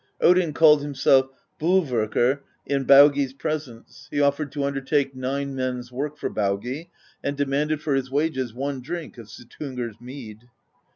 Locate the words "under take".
4.63-5.13